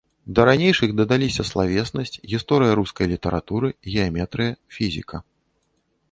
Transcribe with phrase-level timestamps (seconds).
[0.37, 3.67] Да ранейшых дадаліся славеснасць, гісторыя рускай літаратуры,
[3.97, 5.17] геаметрыя, фізіка.